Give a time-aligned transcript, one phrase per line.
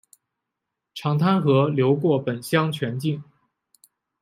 [0.95, 3.23] 长滩河流过本乡全境。